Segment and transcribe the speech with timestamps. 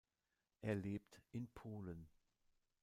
[0.61, 2.09] Er lebt in Polen.